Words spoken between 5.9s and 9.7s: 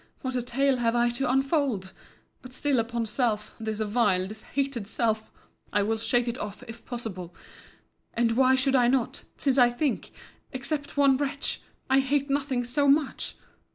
shake it off, if possible; and why should I not, since I